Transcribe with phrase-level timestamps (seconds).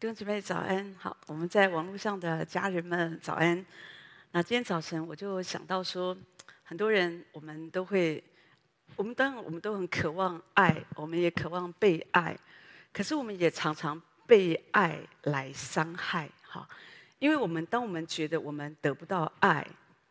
[0.00, 3.62] 弟兄姊妹早安，好，我们在网络上的家人们早安。
[4.30, 6.16] 那今天早晨我就想到说，
[6.62, 8.24] 很多人我们都会，
[8.96, 12.34] 我们当然我们都很渴望爱，我们也渴望被爱，
[12.94, 16.66] 可是我们也常常被爱来伤害，哈，
[17.18, 19.66] 因为我们当我们觉得我们得不到爱，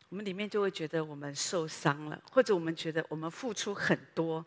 [0.10, 4.46] 我们里面就会觉得我们受伤了，或者我们觉得我们付出很多，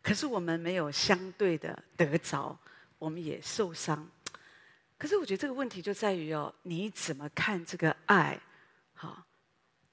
[0.00, 2.56] 可是我们没有相对的得着，
[3.00, 4.08] 我们也受伤。
[5.04, 8.40] 可是我觉得这个问题就在于哦，你怎么看这个爱？
[8.94, 9.22] 好，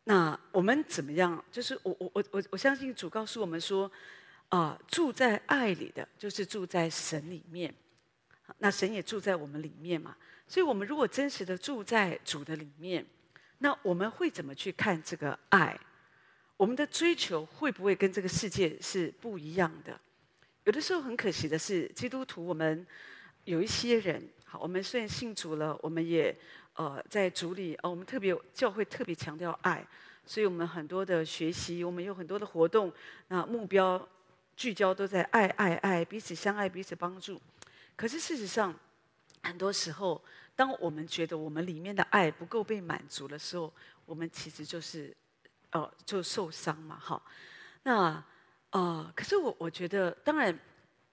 [0.05, 1.43] 那我们怎么样？
[1.51, 3.91] 就是我我我我我相信主告诉我们说，
[4.47, 7.75] 啊，住在爱里的就是住在神里面，
[8.59, 10.15] 那神也住在我们里面嘛。
[10.47, 13.05] 所以，我们如果真实的住在主的里面，
[13.57, 15.77] 那我们会怎么去看这个爱？
[16.55, 19.99] 我们的追求会不会跟这个世界是不一样的？
[20.63, 22.87] 有的时候很可惜的是，基督徒我们
[23.43, 24.25] 有一些人。
[24.51, 26.37] 好，我们虽然信主了，我们也
[26.73, 29.81] 呃在主里，呃，我们特别教会特别强调爱，
[30.25, 32.91] 所以我们很多的学习，我们有很多的活动，
[33.29, 34.05] 那目标
[34.57, 37.41] 聚焦都在爱爱爱，彼此相爱，彼此帮助。
[37.95, 38.75] 可是事实上，
[39.41, 40.21] 很多时候，
[40.53, 43.71] 当我们觉得我们里面的爱不够被满足的时候，
[44.05, 45.15] 我们其实就是
[45.69, 46.99] 呃就受伤嘛。
[46.99, 47.23] 哈，
[47.83, 48.21] 那
[48.71, 50.59] 呃，可是我我觉得，当然，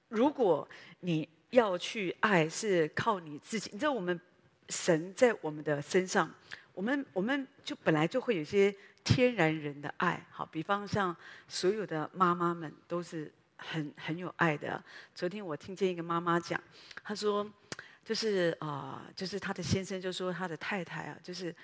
[0.09, 4.21] 如果你要去爱是靠你自己，你知道我们
[4.69, 6.33] 神在我们的身上，
[6.75, 11.17] 我们我们就本来就会有些天然人的爱，好，比方像
[11.49, 14.83] 所有的妈妈们都是很很有爱的。
[15.15, 16.63] 昨天我听见一个妈妈讲，
[17.03, 17.51] 她说
[18.05, 21.55] 就是啊、就是她的先生就说她的太太啊，就是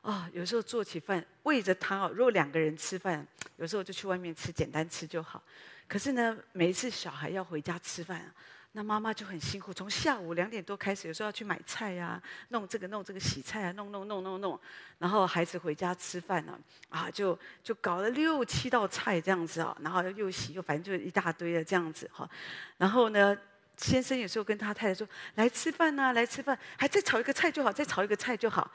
[0.00, 3.26] 啊、有时候做起饭喂着她，如果两个人吃饭，
[3.58, 5.42] 有时候就去外面吃，简单吃就好。
[5.86, 8.32] 可是呢，每一次小孩要回家吃饭。
[8.76, 14.58] 那妈妈就很辛苦，从下午两点多开始，有时候要去买菜呀、弄这个弄这个洗菜啊，弄弄弄弄弄，
[14.98, 16.58] 然后孩子回家吃饭呢，
[16.88, 22.28] 啊，就就搞了六七道菜这样子啊，然后又洗又反正就一大堆的这样子哈，
[22.76, 23.38] 然后呢，
[23.76, 25.06] 先生有时候跟他太太说，
[25.36, 28.68] 来吃饭呐，来吃饭，还再炒一个菜就好，再炒一个菜就好，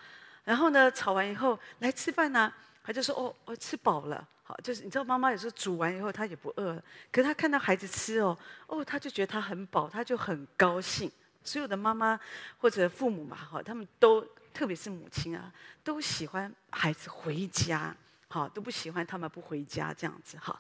[0.46, 2.50] 然后呢，炒完以后来吃饭呐，
[2.82, 4.26] 他就说哦，我吃饱了。
[4.50, 6.74] 好，就是你知道，妈妈有时候煮完以后，她也不饿。
[7.12, 11.12] 可是她看到孩子吃哦，哦，她就觉得他很饱，她就很高兴。
[11.44, 12.20] 所有的妈妈
[12.58, 17.96] 或者父母嘛，哈，他们都，特别是母亲啊，都喜欢孩子回家，
[18.28, 20.60] 好，都不喜欢他们不回家这样子，哈。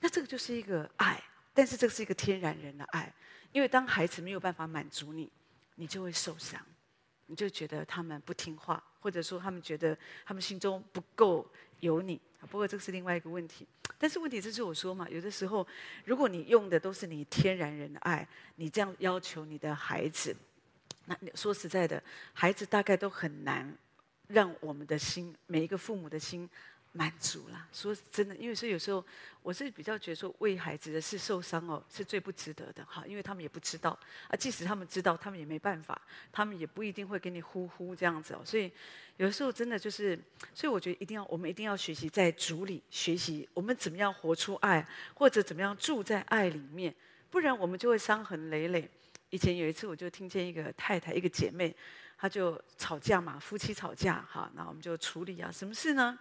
[0.00, 1.18] 那这个就是一个爱，
[1.54, 3.10] 但是这是一个天然人的爱，
[3.52, 5.32] 因为当孩子没有办法满足你，
[5.76, 6.60] 你就会受伤，
[7.24, 9.96] 你就觉得他们不听话，或者说他们觉得
[10.26, 12.20] 他们心中不够有你。
[12.48, 13.66] 不过这个是另外一个问题，
[13.98, 15.66] 但是问题就是我说嘛，有的时候，
[16.04, 20.34] 如果你用的都是你天然人的爱，你这样要求你的孩子，
[21.04, 22.02] 那说实在的，
[22.32, 23.72] 孩子大概都很难
[24.26, 26.48] 让我们的心，每一个父母的心。
[26.92, 29.04] 满足了，说真的，因为是有时候
[29.42, 33.96] 我是比较觉得说，为孩子的事受伤哦，是最不值得的哈，因为他们也不知道
[34.28, 36.00] 啊，即使他们知道，他们也没办法，
[36.32, 38.70] 他们也不一定会给你呼呼这样子哦，所以
[39.18, 40.18] 有时候真的就是，
[40.52, 44.84] 所以我觉得一定要，我们一定要学习在主里学习，我们怎么样活出爱，
[45.14, 46.92] 或者怎么样住在爱里面，
[47.30, 48.90] 不然我们就会伤痕累累。
[49.30, 51.72] 以前有一次，我就听见一个太太，一个姐妹，
[52.18, 56.18] 她就吵架嘛，夫妻吵架哈，那我们就处理啊，什么事呢？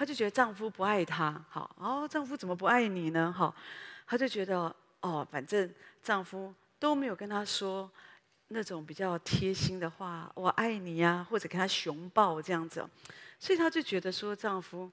[0.00, 3.30] 她就觉得丈夫不爱她，好哦，丈夫怎么不爱你呢？
[3.36, 3.54] 哈，
[4.06, 5.70] 她就觉得哦，反正
[6.02, 7.90] 丈夫都没有跟她说
[8.48, 12.82] 那种比较贴心的话，我爱你呀，或者给她熊抱这样子，
[13.38, 14.90] 所以她就觉得说丈夫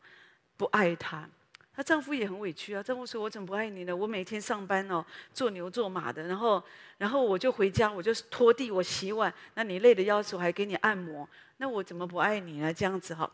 [0.58, 1.26] 不爱她。
[1.74, 3.96] 她丈夫也很委屈啊，丈夫说：“我怎么不爱你呢？
[3.96, 6.62] 我每天上班哦，做牛做马的，然后
[6.98, 11.26] 然后我就回家，我就拖地，我洗碗，那你累的要死，我还给你按摩，
[11.56, 12.74] 那我怎么不爱你呢？
[12.74, 13.32] 这样子哈。”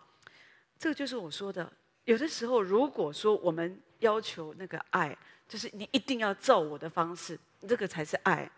[0.83, 1.71] 这个就是我说的，
[2.03, 5.17] 有的时候，如果说我们要求那个爱，
[5.47, 8.51] 就是你一定要照我的方式，这个才是爱。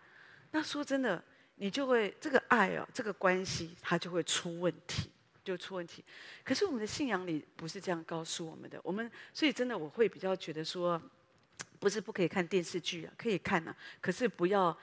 [0.50, 1.22] 那说真的，
[1.54, 5.08] 你就会这个爱啊，这个关系它就会出问题，
[5.44, 6.04] 就出问题。
[6.42, 11.00] 可是我们的信仰里不是这样告诉我们的，我们所以真的我会比较觉得说，
[11.78, 14.76] 不是不可以看电视剧啊，可以看啊，可是不要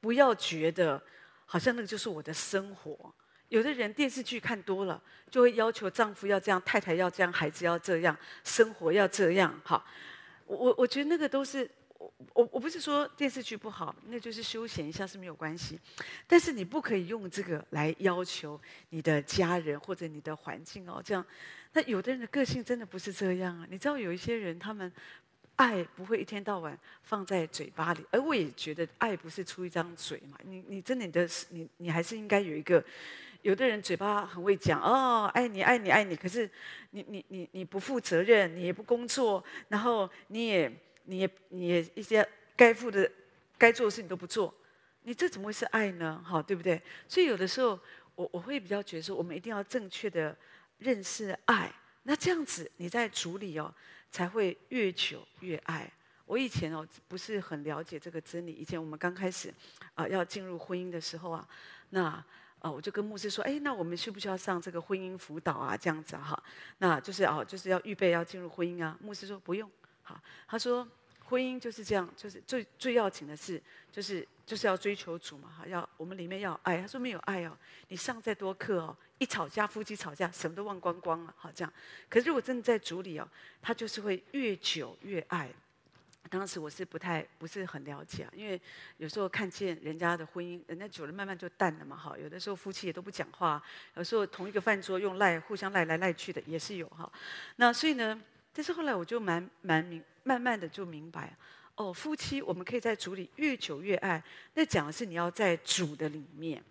[0.00, 1.00] 不要觉得
[1.46, 3.14] 好像那个就是我的生活。
[3.50, 5.00] 有的人电视剧看多了，
[5.30, 9.60] 就会要求丈夫要这样，太太要这样，孩子要这样，生活要这样。
[9.62, 9.84] 哈，
[10.46, 15.78] 我我我觉得那个都是我我我不是说电视剧不好，那就是休闲一下是没有关系。
[16.26, 21.00] 但是你不可以用这个来要求你的家人或者你的环境哦。
[21.04, 21.24] 这样，
[21.74, 23.66] 那有的人的个性真的不是这样啊。
[23.70, 24.90] 你知道有一些人他们
[25.56, 30.38] 爱不会一天到晚放在嘴巴里，而我也觉得爱不是出一张嘴嘛。
[30.42, 32.82] 你你真的你的你你还是应该有一个。
[33.44, 36.50] 有的人嘴巴很会讲哦，爱你爱你爱你，可是
[36.92, 40.72] 你你你你不负责任，你也不工作，然后你也
[41.04, 42.26] 你也你也一些
[42.56, 43.08] 该负的
[43.58, 44.52] 该做的事你都不做，
[45.02, 46.24] 你这怎么会是爱呢？
[46.26, 46.80] 哈，对不对？
[47.06, 47.78] 所以有的时候
[48.14, 50.34] 我我会比较觉得说，我们一定要正确的
[50.78, 51.70] 认识爱，
[52.04, 53.72] 那这样子你在主里哦
[54.10, 55.92] 才会越久越爱。
[56.24, 59.52] 我以前哦不是很了解这个真理，以前我们刚开始
[59.92, 61.46] 啊、要进入婚姻的时候啊，
[61.90, 62.24] 那。
[62.64, 65.76] 哦，我就跟牧师说，哎，那我们需不需要上这个婚姻辅导啊？
[65.76, 66.42] 这样子哈，
[66.78, 68.96] 那就是哦，就是要预备要进入婚姻啊。
[69.02, 69.70] 牧师说不用，
[70.02, 70.18] 好，
[70.48, 70.88] 他说
[71.26, 73.62] 婚姻就是这样，就是最最要紧的是，
[73.92, 76.80] 就是就是要追求主嘛，哈，要我们里面要爱。
[76.80, 77.54] 他说没有爱哦，
[77.88, 81.70] 你上再多课哦，一吵架夫妻吵架，什么都忘光光了，好这样。
[82.08, 83.28] 可是如果真的在主里哦，
[83.60, 85.50] 他就是会越久越爱。
[86.30, 88.60] 当时我是不太不是很了解，因为
[88.96, 92.16] 有时候看见人家的婚姻，人家久了慢慢就淡了嘛，哈。
[92.18, 93.62] 有的时候夫妻也都不讲话，
[93.94, 97.10] 有时候同一个饭桌用赖互相赖来赖去的也是有哈。
[97.56, 98.20] 那所以呢，
[98.52, 101.36] 但是后来我就蛮蛮明，慢慢的就明白，
[101.76, 104.22] 哦，夫妻我们可以在主里越久越爱，
[104.54, 106.62] 那讲的是你要在主的里面。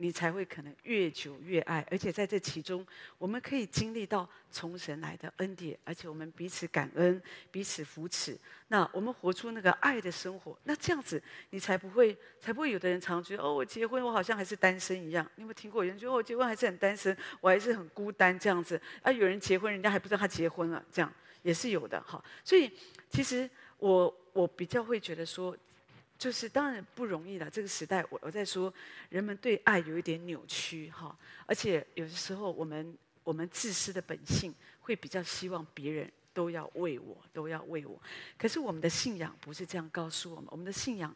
[0.00, 2.86] 你才会可能越久越爱，而且在这其中，
[3.18, 8.38] 我们可以经历到从神来的恩典，而且我们彼此感恩，彼此扶持。
[8.68, 15.28] 那我们活出那个爱的生活，那这样子你才不会，才不会有的人常觉得哦，我结婚我好像还是单身一样。
[15.34, 18.80] 你有没有听过有人觉得我结婚还是很单身，我还是很孤单这样子？
[19.02, 21.12] 啊，有人结婚，人家还不知道他结婚了，这样
[21.42, 22.22] 也是有的哈。
[22.44, 22.70] 所以
[23.10, 25.56] 其实我我比较会觉得说。
[26.18, 28.74] 就是当然不容易了，这个时代我我在说，
[29.08, 31.16] 人们对爱有一点扭曲哈，
[31.46, 38.02] 而且有的时候我们我们自私的本性会比较希望别人都要为我，都要为我。
[38.36, 41.14] 可是我们的信仰不是这样告诉我们，我们的信仰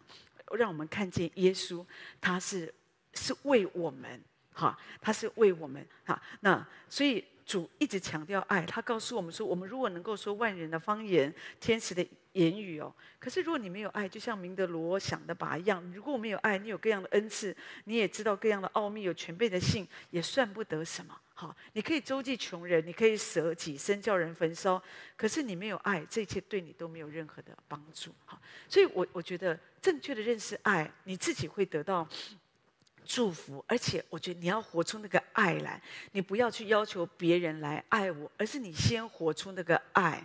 [0.52, 1.84] 让我们看见耶稣，
[2.20, 2.72] 他是
[3.14, 4.22] 是为我们
[4.52, 6.22] 哈，他是为我们哈。
[6.40, 12.06] 那所以主一直强调爱，他告诉我们说，我们如果能够说万人的方言，天使的。
[12.32, 21.18] 言语哦，可是如果你没有爱，就像明德罗想的吧一样，如果没有爱，你有各样的恩赐，你也知道各样的奥秘，有全备的信，也算不得什么。
[21.34, 24.82] 好，你可以周济穷人，你可以舍己身叫人焚烧，
[25.16, 28.14] 可是你没有爱，这一切对你都没有任何的帮助。
[28.24, 32.08] 好，所以我我觉得正确的认识爱，你自己会得到
[33.04, 35.82] 祝福，而且我觉得你要活出那个爱来，
[36.12, 40.24] 你不要去要求别人来爱我，而是你先活出那个爱。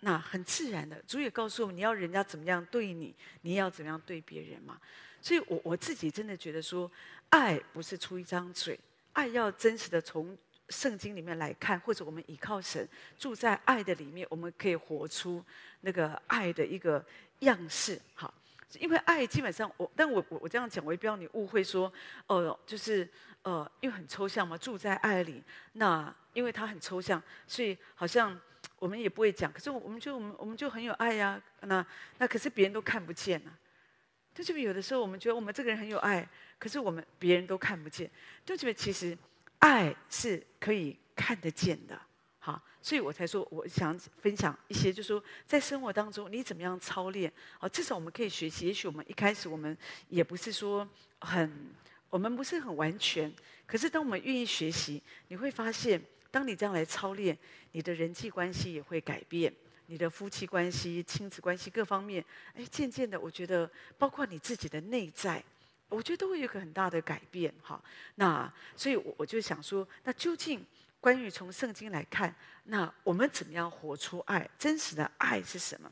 [0.00, 4.78] 那很自然的，主也告诉我们，你要人家怎么样对你，你要怎么样对别人嘛。
[5.20, 6.88] 所以我我自己真的觉得说，
[7.30, 8.78] 爱不是出一张嘴，
[9.12, 15.44] 爱要真实的从圣经里面来看，或者我们倚靠神，住在爱的里面，我们可以活出
[15.80, 17.04] 那个爱的一个
[17.40, 18.00] 样式。
[18.14, 18.32] 好，
[18.78, 21.92] 因为爱基本上我，但我我我这样讲，我也不要你误会说，
[22.28, 23.06] 哦、呃，就是
[23.42, 25.42] 呃，因为很抽象嘛，住在爱里，
[25.72, 28.40] 那因为它很抽象，所以好像。
[28.78, 31.84] 我们也不会讲，可是我们就我们我们就很有爱呀、那
[32.18, 33.58] 那可是别人都看不见呐、啊。
[34.34, 36.26] 就这边有的时候我们觉得我们这个人很有爱，
[36.58, 38.08] 可是我们别人都看不见。
[38.44, 39.18] 就这边其实
[39.58, 42.00] 爱是可以看得见的，
[42.38, 47.68] 好，所以我才说我想分享一些，就是说在生活当中你怎么样操练啊？
[47.68, 48.68] 至少我们可以学习。
[48.68, 49.76] 也许我们一开始我们
[50.08, 51.74] 也不是说很，
[52.08, 53.32] 我们不是很完全，
[53.66, 56.00] 可是当我们愿意学习，你会发现。
[56.30, 57.36] 当你这样来操练，
[57.72, 59.52] 你的人际关系也会改变，
[59.86, 65.42] 你的夫妻关系、亲子关系各方面，哎，渐渐的，我觉得包括你自己的内在，
[65.88, 67.82] 我觉得都会有一个很大的改变哈。
[68.16, 70.64] 那所以，我我就想说，那究竟
[71.00, 74.48] 关于从圣经来看，那我们怎么样活出爱？
[74.58, 75.90] 真实的爱是什么？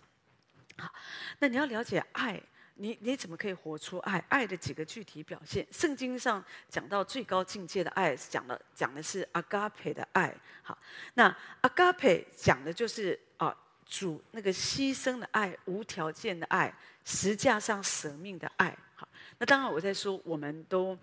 [0.76, 0.92] 好，
[1.38, 2.42] 那你要了解爱。
[2.78, 4.22] 你你怎么可以活出爱？
[4.28, 10.34] 爱的几个具体表现，圣经上讲到最高境界的爱，讲的讲的是阿嘎培的爱。
[10.62, 10.76] 好，
[11.14, 13.56] 那阿嘎培讲的就是啊，
[13.86, 16.72] 主那个牺牲的爱、无条件的爱、
[17.04, 18.76] 实架上舍命的爱。
[18.94, 20.98] 好，那当然我在说，我们都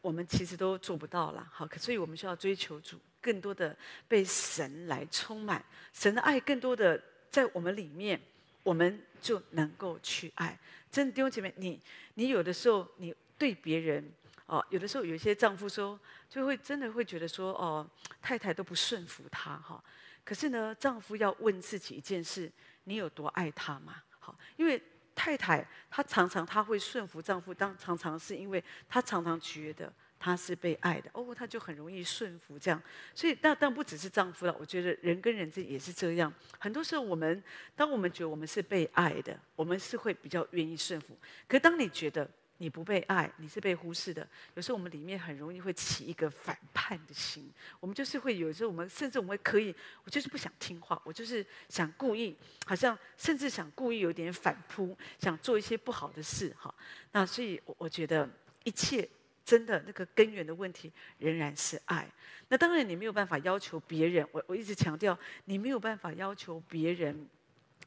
[0.00, 1.46] 我们其实都做不到了。
[1.52, 8.20] 好，所以我们需要追求主更多的被神来充满，神的爱更多的在我们里面，
[8.66, 10.58] 我们就能够去爱。
[10.90, 11.80] 真的弟兄姐妹，你
[12.14, 14.12] 你有的时候你对别人
[14.46, 15.96] 哦，有的时候有一些丈夫说，
[16.28, 17.88] 就会真的会觉得说哦，
[18.20, 19.80] 太太都不顺服他哈。
[20.24, 22.50] 可是呢，丈夫要问自己一件事：
[22.82, 24.02] 你有多爱他吗？
[24.18, 24.82] 好，因为
[25.14, 32.82] 太太她常常她会顺服丈夫，当常常是因为她常常觉得他是被爱的，哦，他就很容易顺服这样。
[33.14, 36.32] 所以，但但不只是丈夫了，我觉得人跟人之间也是这样。
[36.58, 37.42] 很多时候，我们
[37.74, 41.16] 当我们觉得我们是被爱的，我们是会比较愿意顺服。
[41.46, 44.26] 可当你觉得，你不被爱，你是被忽视的。
[44.54, 56.74] 有时候我们里面很容易会起一个反叛的心，我们就是会有时候我们甚至我们可以，我就是不想听话，我就是想故意，好像甚至想故意有点反扑，想做一些不好的事哈。
[57.12, 58.26] 那所以，我我觉得
[58.64, 59.06] 一切
[59.46, 62.06] 真的那个根源的问题仍然是爱。
[62.48, 67.28] 那当然你没有办法要求别人，我我一直强调，你没有办法要求别人。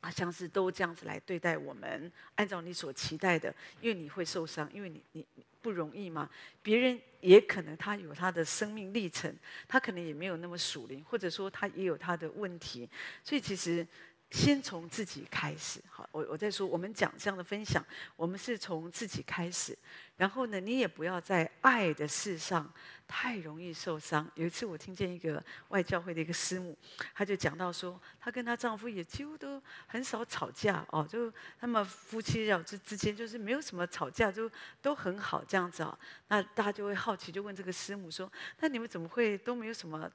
[0.02, 5.26] 啊，像是都这样子来对待我们，按照你所期待的，因为你会受伤，因为你你
[5.62, 6.30] 不容易嘛。
[6.64, 9.36] 别人也可能他有他的生命历程，
[9.68, 12.90] 他可能也没有那么属灵，或者说他也有他的问题，
[13.26, 13.86] 所以其实。
[14.32, 17.84] 先从自己开始，好，我我在说，我们讲这样的分享，
[18.16, 19.76] 我们是从自己开始，
[20.18, 22.72] 然后呢，你也不要在爱的事上
[23.08, 24.30] 太容易受伤。
[24.36, 26.78] 有一次我听见一个外教会的一个师母，
[27.14, 35.98] 她就讲到说，她跟她丈夫也几乎都很少吵架哦，就他们夫妻俩之之间就是没有什么吵架，就都很好这样子啊。
[36.28, 40.08] 那大家就会好奇，就问这个师母说，那你们怎么会都没有什么？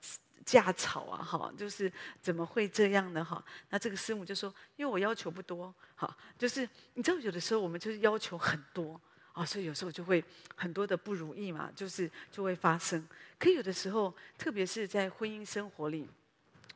[0.45, 3.25] 架吵啊，哈，就是怎么会这样呢？
[3.25, 9.01] 哈，那这个师母就说：“因为我要求不多，哈，就是你知道，有的时候我们就是要求很多
[9.33, 10.23] 啊，所以有时候就会
[10.55, 13.07] 很多的不如意嘛，就是就会发生。
[13.39, 16.09] 可有的时候，特别是在婚姻生活里，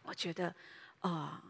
[0.02, 0.54] 我觉得
[1.00, 1.42] 啊。”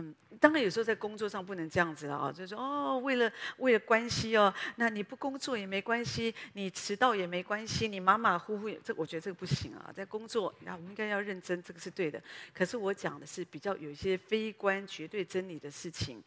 [0.00, 12.22] 嗯，当然有时候在工作上不能这样子了啊，就是说哦，为了为了关系哦，那你不工作也没关系，你迟到也没关系，你马马虎虎，这我觉得这个不行啊，在工作啊，我们应该要认真，这个是对的。
[12.54, 16.22] 可是我讲的是比较有一些非关绝对真理的事情，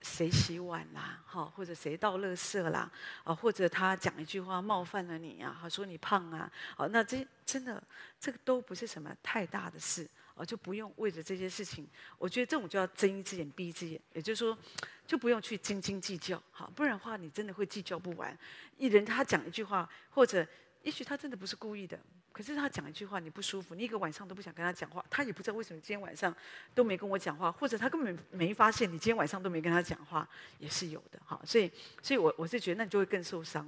[0.00, 2.90] 谁洗碗啦，哈，或者谁倒垃圾啦，
[3.24, 7.82] 啊，或者他讲一句话冒犯了你啊，好说你胖啊，好，那这真的
[8.18, 10.08] 这个都不是什么太大的事。
[10.36, 11.88] 哦，就不用为了这些事情，
[12.18, 14.56] 我觉得这种就要睁一只眼闭一只眼，也就是说，
[15.06, 18.38] 就不用去斤斤计较，好，不然的话你真的会计较不完。
[18.76, 20.46] 一人他讲一句话，或者
[20.82, 21.98] 也许他真的不是故意的，
[22.32, 26.34] 可是他讲一句话你不舒服，你一个晚上都不想跟他讲话，他也不知道为什么今天晚上
[26.74, 30.28] 都没跟我讲话，或者他根本没发现你今天晚上都没跟他讲话，
[30.58, 31.40] 也是有的，哈。
[31.46, 33.66] 所以，所以我我是觉得那你就会更受伤。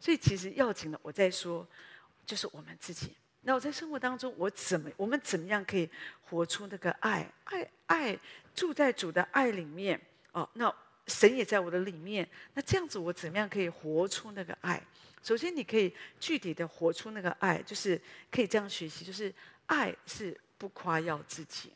[0.00, 1.64] 所以其实要紧的，我在说，
[2.26, 3.14] 就是我们自己。
[3.42, 5.88] 那我在生活当中，我怎么，我们怎么样可以
[6.22, 7.26] 活出那个爱？
[7.44, 8.18] 爱爱
[8.54, 9.98] 住在主的爱里面
[10.32, 10.48] 哦。
[10.54, 10.74] 那
[11.06, 12.28] 神也在我的里面。
[12.54, 14.82] 那这样子，我怎么样可以活出那个爱？
[15.22, 19.32] 首先，你可以具体的活出那个爱，就是可以这样学习，就是
[19.66, 21.72] 爱是不夸耀自己。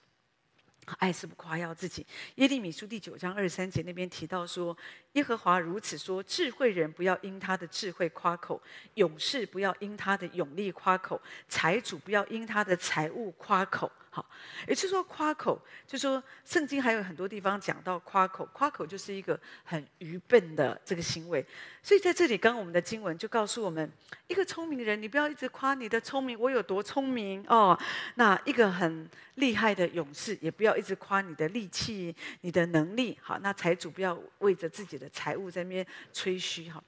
[0.98, 2.04] 爱是不夸耀自己。
[2.34, 4.76] 耶利米书第九章二十三节那边提到说，
[5.12, 8.60] 耶和华如此说：智慧人不要因他的智慧夸口，
[8.94, 13.90] 勇士不要因他的勇力夸口，财主不要因他的财物夸口。
[14.14, 14.22] 好，
[14.68, 21.42] 也就是说夸口，就说圣经还有很多地方讲到夸口，夸口就是一个很愚笨的这个行为。
[21.82, 23.90] 所以在这里，刚刚我们的经文就告诉我们，
[24.28, 27.78] 一个聪明的人，你不要一直夸你的聪明，我有多聪明哦。
[28.16, 33.18] 那一个很厉害的勇士，也不要一直夸你的力气、你的能力。
[33.22, 36.82] 好，那财主不要为着自己财务在那边吹嘘哈。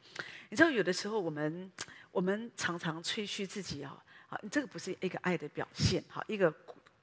[0.51, 1.71] 你知道，有的时候我们
[2.11, 6.55] 我们常常吹嘘自己啊，好，这个不是一个爱的表现哈，一个。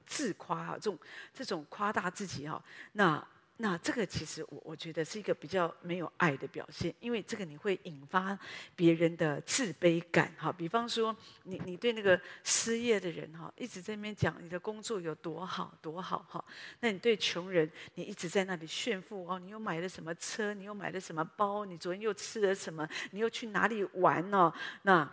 [0.04, 0.98] 自夸哈，这种
[1.32, 3.26] 这种夸大自己哈，那
[3.62, 8.36] 那这个其实我我觉得是一个比较没有爱的表现，因为这个你会引发
[8.74, 10.50] 别人的自卑感哈。
[10.50, 16.44] 比方说，你你对那个失业的人哈，一直在那边讲你的工作有多好多好哈，
[16.80, 24.52] 那你对穷人，你一直在那里炫富哦，你又买了什么车，你又买了什么包，你昨天又吃了什么，你又去哪里玩哦？
[24.82, 25.08] 那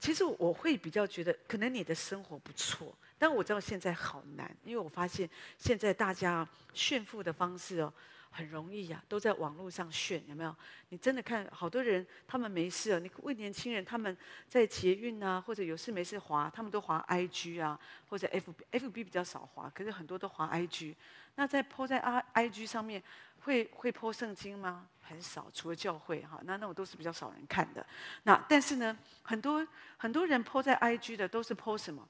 [0.00, 2.92] 其实我会比较觉得，可能你的生活不错。
[3.22, 7.94] 但我知道现在好难，因为我发现现在大家炫富的方式哦，
[8.32, 10.52] 很容易呀、都在网络上炫，有没有？
[10.88, 12.98] 你真的看好多人，他们没事啊。
[12.98, 20.96] 你问年轻人，他们在捷运啊，或者有事没事滑，他们都滑 IG 啊，或者 FB，FB 比较少滑，可是很多都滑 IG。
[21.36, 22.02] 那在 po 在
[22.34, 23.00] IG 上面，
[23.42, 24.88] 会会 po 圣经吗？
[25.00, 27.86] 很少，除了教会哈，那那种都是比较少人看的。
[28.24, 29.64] 那但是呢，很多
[29.96, 32.04] 很多人 po 在 IG 的都是 po 什么？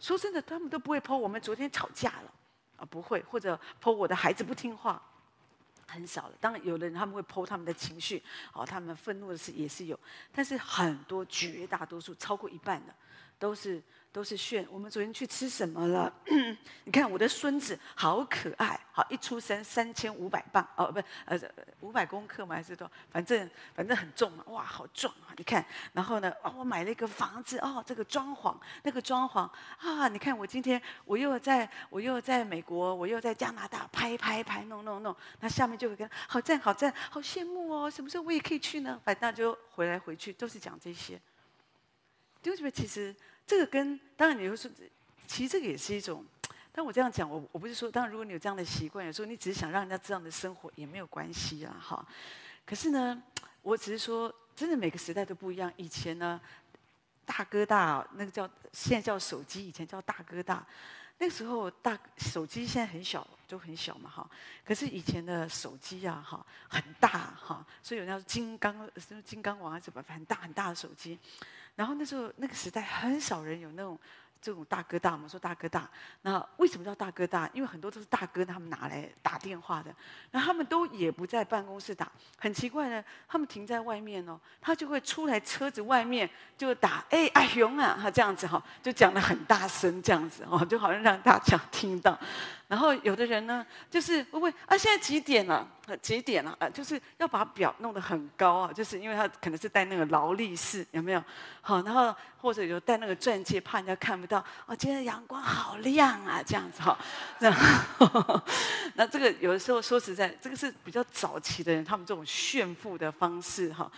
[0.00, 2.32] 说真的，他们都不会泼我们昨天吵架了，
[2.78, 5.00] 啊，不会，或者泼我的孩子不听话，
[5.90, 6.34] 很少了。
[6.40, 9.98] 当然，有的人他们会剖他们的情绪，哦，他们愤怒的事也是有，
[10.32, 12.94] 但是很多绝大多数超过一半的，
[13.38, 13.82] 都是。
[14.12, 16.12] 都是炫，我们昨天去吃什么了？
[16.82, 21.38] 你看我的孙子好可爱，好一出生三千五百磅哦，不，呃，
[21.78, 22.90] 五百公克嘛还是多？
[23.08, 25.30] 反正反正很重嘛，哇，好壮啊！
[25.36, 39.00] 你看，然后呢，哦，我买了一个房子，哦，这个装潢，那个装潢啊，你看我今天我又在我又在美国，我又在加拿大拍拍拍弄弄弄，那下面就会跟好赞好赞，好羡慕哦，什么时候我也可以去呢？
[39.02, 41.18] 反正就回来回去都是讲这些，
[42.42, 42.70] 对不对？
[42.70, 43.16] 其实。
[43.46, 44.70] 这个跟当然你会说，
[45.26, 46.24] 其实这个也是一种。
[46.70, 52.06] 但我这样讲，我我不是说，当然如果你有这样的习惯，有时候你只是想让人家这样的生活也没有关系啊，哈。
[52.64, 53.20] 可是呢，
[53.62, 55.72] 我只是说，真的每个时代都不一样。
[55.76, 56.40] 以前呢，
[57.24, 60.64] 大哥大那个叫现在叫手机，以前叫大哥大。
[61.22, 64.28] 那时候大手机现在很小，都很小嘛，哈。
[64.64, 71.18] 可是以前的手机啊，哈，很大哈，所以有那种金刚什么金刚王啊什么，很大很大的手机。
[71.76, 73.98] 然后那时候那个时代很少人有那种
[74.40, 75.88] 这种大哥大我们，说大哥大。
[76.22, 77.48] 那为什么叫大哥大？
[77.52, 79.94] 因为很多都是大哥他们拿来打电话的。
[80.30, 92.18] 那他们都也不在办公室打，很奇怪呢，他们停在外面哦，他就会出来车子外面就打，哎，阿雄啊，他这样子哈，就讲的很大声这样子哦，就好像让大家听到。
[92.70, 95.68] 然后有的人呢，就是会问啊，现在几点了？
[96.00, 96.56] 几点了？
[96.60, 101.24] 啊，就是要把表弄得很高啊，就是因为他可能是戴那个劳力士，有没有？
[101.60, 104.38] 好，然后或者有戴那个钻戒，怕人家看不到。
[104.66, 106.96] 哦，今天阳光好亮啊，这样子哈。
[107.40, 107.52] 那
[108.94, 113.90] 那这个有的时候说实在，这个是比较早期的人，他们这种炫富的方式哈。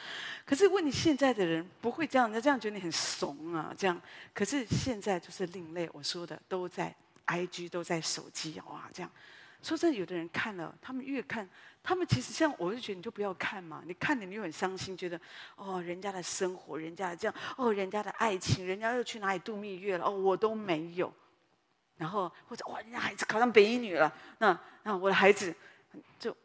[0.46, 4.00] 可是问你现在的人不会这样，人家这样觉得你很怂啊，这样。
[4.32, 6.94] 可是现在就是另类，我说的都在。
[7.26, 9.10] IG 都在手机哇，这样
[9.62, 11.48] 说真的，有的人看了，他们越看，
[11.84, 15.20] 他们其实像我就觉得你就不要看嘛，你看了你又很伤心，觉得
[15.54, 21.12] 哦，人家的生活，人家的这样，哦，人家的爱情，人家又去哪里度蜜月了，哦，我都没有，
[21.96, 25.54] 然后或者哇，人家孩子考上北医女了，那那我的孩子
[26.18, 26.36] 就，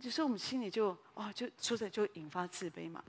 [0.00, 3.02] 就是我们心里就哇，就说着就引发自卑嘛。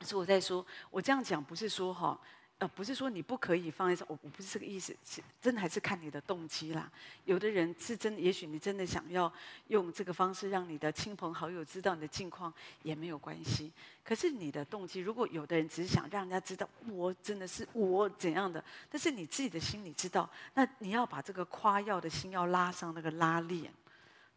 [0.00, 2.18] 所以我在说，我这样讲不是说哈。
[2.58, 6.90] 呃，不是说你不可以放在这，我我不是这个意思，是真的还是看你的动机啦。
[7.24, 9.32] 有的人是真的，也许你真的想要
[9.68, 13.70] 用这个方式让你的亲朋好友知道你的近况，也没有关系。
[14.02, 23.72] 可是你的动机，如果有的人只是想让人家知道我真的是我怎样的，但是你自己的心里知道，那你要把这个夸耀的心要拉上那个拉链，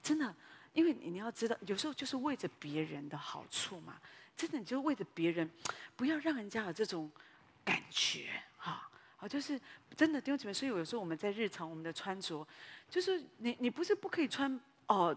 [0.04, 0.32] 真的，
[0.74, 4.00] 因为你要知道，有时候就是为着别人的好处嘛，
[4.38, 5.50] 真的你就为着别人，
[5.96, 7.10] 不要让人家有这种。
[7.64, 9.60] 感觉哈，好，就是
[9.96, 12.48] 真的弟兄姐妹，所以有时候我们在日常我们的穿着，
[12.90, 15.16] 就是你你不是不可以穿哦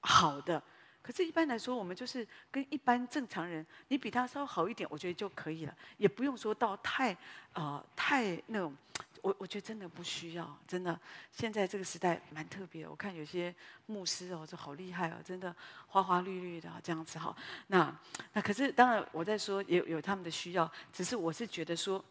[0.00, 0.62] 好的，
[1.02, 7.16] 可是一般来说，我们就是跟一般正常人，你比他稍微好一点，我觉得就可以了，也不用说到太
[7.52, 8.74] 啊太那种，
[9.22, 10.98] 我我觉得真的不需要，真的，
[11.32, 13.54] 现在这个时代蛮特别的，我看有些
[13.86, 15.54] 牧师哦，就好厉害哦，真的
[15.88, 17.36] 花花绿绿的这样子哈。
[17.66, 17.94] 那
[18.32, 22.04] 那可是当然我在说也有有他们的需要，只是我是觉得说，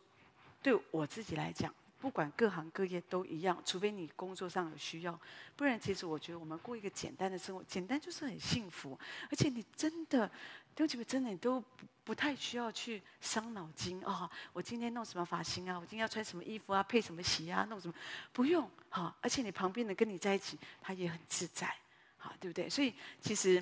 [0.61, 5.19] 对我自己来讲，不管各行各业都一样，除非你工作上有需要，
[5.55, 8.97] 不然其实我觉得我们过一个简单的生活，简单就是很幸福，
[9.29, 10.29] 而且你真的。
[10.75, 11.61] 对不起，真的你都
[12.05, 15.77] 不太需要去伤脑筋啊、我今天弄什么发型啊？
[15.77, 16.81] 我今天要穿什么衣服啊？
[16.81, 17.65] 配什么鞋啊？
[17.69, 17.93] 弄什么？
[18.31, 21.75] 不用哈、而且你旁边的跟你在一起，他也很自在，
[22.15, 22.69] 好、对不对？
[22.69, 23.61] 所以其实，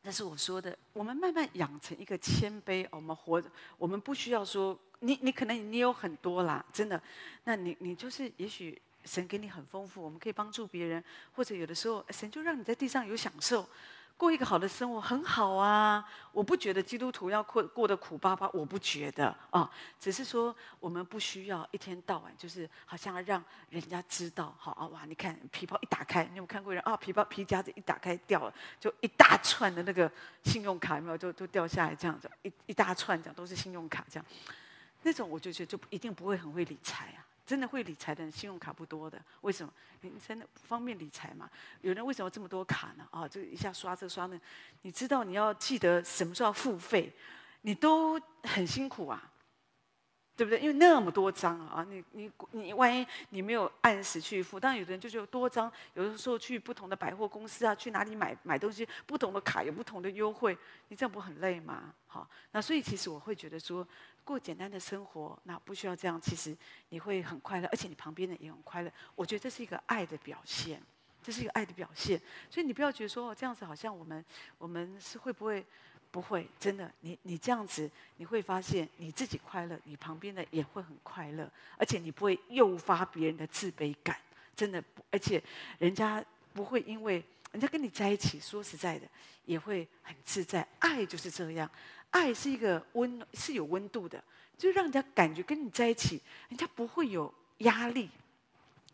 [0.00, 2.88] 那是我说的，我们慢慢养成一个谦卑。
[2.90, 7.00] 我们活着，我们不需要说你，你可能你有很多啦，真的。
[7.44, 11.02] 那你你就是，也许神给你很丰富，我们可以帮助别人，
[11.32, 13.66] 或者有的时候神就让你在地上有享受。
[14.16, 26.96] 过一个好的生活很好啊，我不觉得基督徒要过过得苦巴巴，我不觉得啊、只是说我们不需要一天到晚就是好像要让人家知道，好啊哇，你看皮包一打开，你有看过人啊？
[26.96, 30.10] 皮包皮夹子一打开掉了，就一大串的那个
[30.44, 34.24] 信用卡有没有就都掉下来这样子，一一大串这样都是信用卡这样，
[35.04, 37.24] 那种我就觉得就一定不会很会理财啊。
[37.46, 39.22] 真的会理财的人，信用卡不多的。
[39.42, 39.70] 为什么？
[40.00, 41.46] 你真的不方便理财嘛？
[41.82, 43.06] 有人为什么这么多卡呢？
[43.10, 44.40] 啊，就一下刷这刷那，
[44.80, 47.12] 你知道你要记得什么时候要付费，
[47.60, 49.30] 你都很辛苦啊，
[50.36, 50.60] 对不对？
[50.60, 60.56] 因为那么多张啊，你你你万一你没有按时去付，当然有的人就是有多张，有的时候去不同的百货公司啊，去哪里买买东西，不同的卡有不同的优惠，
[60.88, 61.94] 你这样不很累吗？
[62.06, 63.86] 好，那所以其实我会觉得说。
[64.26, 66.18] 过简单的生活，那不需要这样。
[66.18, 66.56] 其实
[66.88, 68.90] 你会很快乐，而且你旁边的也很快乐。
[69.14, 70.82] 我觉得这是一个爱的表现。
[71.22, 72.18] 这是一个爱的表现。
[72.48, 74.24] 所以你不要觉得说这样子好像我们
[74.56, 75.62] 我们是会不会
[76.14, 76.88] 不会真的？
[77.00, 84.16] 你你这样子你会发现你自己快乐，你旁边的也会很快乐，而且你不会诱发别人的自卑感，
[84.54, 85.42] 真的，而且
[85.80, 89.08] 人家不会因为人家跟你在一起，说实在的
[89.44, 90.64] 也会很自在。
[90.78, 91.68] 爱就是这样，
[92.10, 94.22] 爱是一个温是有温度的。
[94.56, 98.08] 就让人家感觉跟你在一起，人家不会有压力。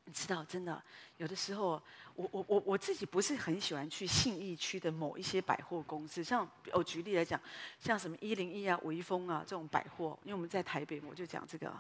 [0.06, 0.83] 你知道，真的
[1.20, 1.80] 有的时候，
[2.14, 6.24] 我我我我自己不是很喜欢去信义区的某一些百货公司。
[6.24, 7.38] 像我举例来讲，
[7.78, 11.70] 像什么一零一啊、微风啊这种百货，因为我们在台北，我就讲这个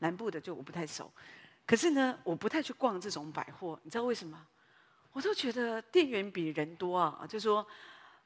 [0.00, 1.08] 南部的就我不太熟。
[1.64, 4.44] 可是呢，我不太去逛这种百货，你知道为什么？
[5.12, 7.24] 我都觉得店员比人多啊。
[7.28, 7.64] 就说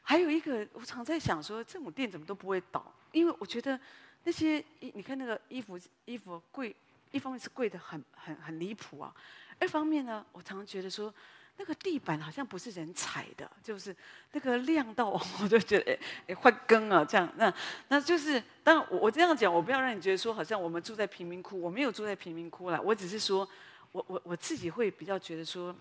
[0.00, 2.90] 还有一个，我常在想说，这种店怎么都不会倒？
[3.12, 3.78] 因为我觉得。
[4.24, 6.72] 那些衣，你看那个衣服，衣服贵，
[7.12, 9.14] 一方面是贵的很很很离谱啊，
[9.61, 11.14] 二方面呢，我常常觉得说，
[11.57, 13.94] 那个地板好像不是人踩的，就是
[14.33, 17.55] 那个亮到，我就觉得 哎，换更啊，这样，那
[17.88, 23.48] 那就是，当然我我这样讲，我不要让你觉得说，好像我们住在贫民窟，我没有住在贫民窟啦，我只是说，
[23.92, 25.75] 我我我自己会比较觉得说。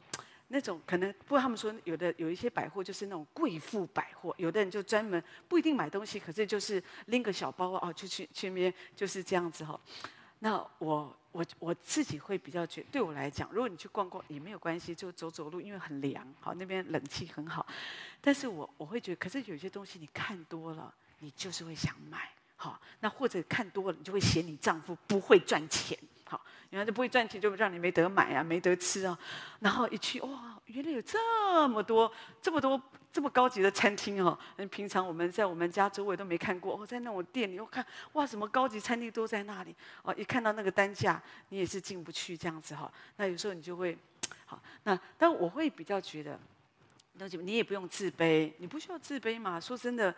[0.54, 9.80] 那种可能，不过他们说有的有一些百货就是那种贵妇百货，有的人就专门不一定买东西，可是就是拎个小包啊，就去去那边就是这样子哈。
[10.43, 17.63] 那我我我自己会比较觉，对我来讲，如果你去逛逛也没有关系，就走走路，因为很凉，好那边冷气很好。
[18.19, 25.95] 但是我我会觉得，可是有些东西你看多了，你就是会想买，好，那或者看多了，你就会嫌你丈夫不会赚钱。
[26.32, 29.20] 好，原来就不会赚钱，就让你没得买啊，没得吃啊。
[29.60, 32.10] 然后一去，哇，原来有这么多、
[32.41, 34.39] 这么多、这么高级的餐厅哦。
[34.70, 36.82] 平常我们在我们家周围都没看过。
[36.82, 39.76] 哦，在那种店里，我看，哇，什么高级餐厅都在那里。
[40.04, 42.89] 哦，一看到那个单价，你也是进不去这样子哈。
[43.17, 43.98] 那有时候你就会，
[44.46, 46.39] 好，那但我会比较觉得，
[47.15, 49.60] 那就你也不用自卑，你不需要自卑嘛。
[49.60, 50.15] 说真的，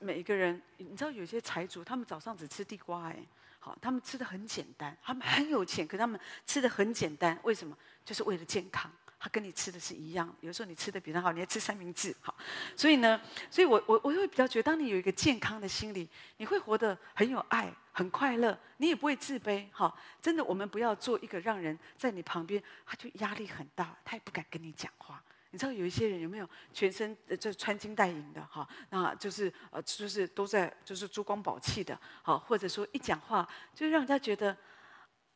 [0.00, 3.16] 每一个人，你知道有些财主，他们早上只吃地瓜哎。
[3.60, 7.76] 好，他们吃的很简单，他们很有钱，可他们吃的很简单，为什么？
[8.04, 8.90] 就是为了健康。
[9.22, 12.16] 他跟你吃的是一样，有时候你吃的比他好，你还吃三明治。
[12.22, 12.34] 好，
[12.74, 13.20] 所以呢，
[13.50, 19.66] 所以我我我会比较觉得，当你有一个健康的心理，你会活得很有爱，很快乐，你也不会自卑。
[19.72, 25.22] 好，真的，我们不要做一个让人在你旁边，他就压力很大，他也不敢跟你讲话。
[25.52, 28.68] 你知道有一些人有没有全身呃就穿金戴银的哈？
[28.90, 34.56] 那就是呃就是都在就是珠光宝气的，好，或者说一讲话就让人家觉得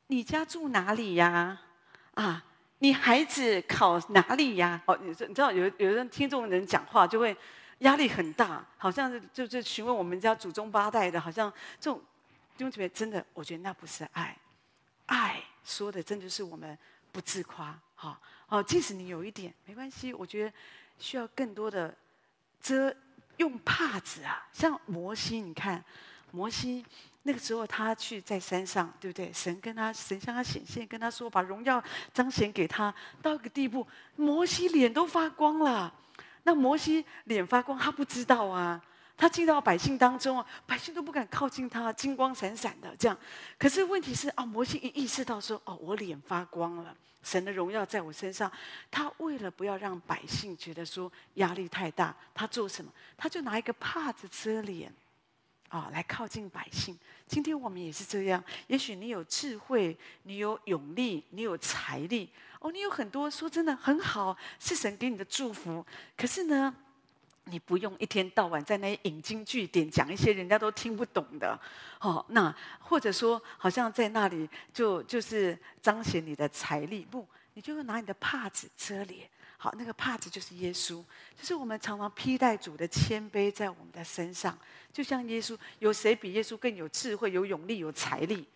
[0.06, 1.60] 你家住哪里呀？
[2.14, 2.44] 啊，
[2.78, 4.80] 你孩子考哪里呀？
[4.86, 7.36] 哦，你你知道有有人听众人讲话就会
[7.78, 12.00] 压力很大，好像是就是询问我们家祖宗八代的，好像这种
[12.56, 14.38] 弟兄姊妹真的，我觉得那不是爱，
[15.06, 16.78] 爱说的真的是我们
[17.10, 17.76] 不自夸。
[17.96, 20.52] 好哦，即使你有一点没关系，我觉得
[20.98, 21.94] 需要更多的
[22.60, 22.94] 遮，
[23.38, 24.46] 用帕子啊。
[24.52, 25.82] 像摩西，你看
[26.30, 26.84] 摩西
[27.22, 29.32] 那个时候，他去在山上，对不对？
[29.32, 32.94] 神跟他，神向他显现，跟他说，把荣耀彰显给他。
[33.22, 35.92] 到一个地步，摩西脸都发光了。
[36.42, 38.80] 那摩西脸发光，他不知道啊。
[39.16, 43.16] 他进到百姓当中啊，百姓都不敢靠近他，金光闪闪的这样。
[43.58, 46.96] 可是问题是啊，摩西一意识到说，哦，我脸发光了。
[47.22, 48.52] 神的荣耀在我身上，
[48.90, 52.92] 他为了不要让百姓觉得说压力太大，他做什么？
[53.16, 54.92] 他就拿一个帕子遮脸，
[55.70, 56.98] 啊，来靠近百姓。
[57.26, 58.44] 今天我们也是这样。
[58.66, 62.28] 也许你有智慧，你有勇力，你有财力，
[62.60, 65.82] 哦，你有很多，说真的很好，是神给你的祝福。
[66.18, 66.74] 可是呢，
[67.46, 71.58] 你不用一天到晚在那里引经据典讲一些人家都听不懂的，
[72.00, 79.28] 哦，那或者说好像在那里就就是彰显你的财力，不，你就拿你的帕子遮脸，
[79.58, 81.04] 好，那个帕子就是耶稣，
[81.36, 84.58] 就是我们常常披戴主的谦卑在我们的身上，
[84.90, 88.48] 就像耶稣，有谁比耶稣更有智慧、有勇力、有财力？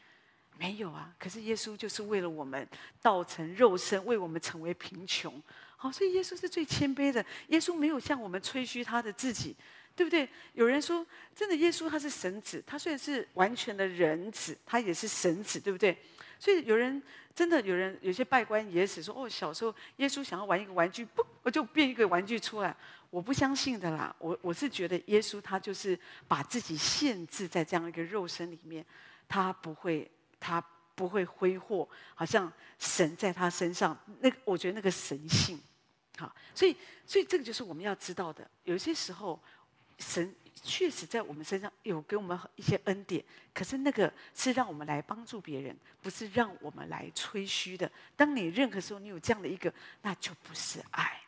[0.56, 2.66] 没有啊，可是耶稣就是为了我们
[3.02, 5.40] 道成肉身，为我们成为贫穷。
[5.80, 7.24] 好，所以耶稣是最谦卑的。
[7.48, 9.54] 耶稣没有向我们吹嘘他的自己，
[9.94, 10.28] 对不对？
[10.54, 15.96] 有人说，真的，耶稣他是神子，他虽然是完全的人子，他也是神子，对不对？
[16.36, 17.00] 所以有人
[17.32, 22.76] 真的有人有些拜官野史说，哦，小时候耶稣想要玩一个玩具，不，我就变一个玩具出来。
[23.10, 28.84] 我不相信的啦，我我是觉得耶稣他就是把自己限制在这样一个肉身里面，
[29.28, 30.10] 他不会，
[30.40, 30.60] 他
[30.98, 35.56] 不会挥霍，好像神在他身上，那我觉得那个神性。
[36.16, 38.44] 好，所以，所以这个就是我们要知道的。
[38.64, 39.38] 有些时候，
[40.00, 47.88] 神确实在我们身上有给我们一些恩典，可是那个是让我们来帮助别人，不是让我们来吹嘘的。
[48.16, 51.20] 当你任何时候你有这样的一个，那就不是爱。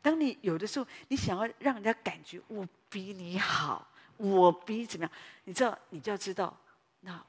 [0.00, 5.12] 当你有的时候你想要让人家感觉我比你好，我比怎么样，
[5.44, 6.58] 你知道，你就要知道，
[7.00, 7.22] 那